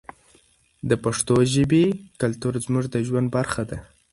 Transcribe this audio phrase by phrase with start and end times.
[0.89, 1.85] د پښتو ژبې
[2.21, 3.77] کلتور زموږ د ژوند برخه ده.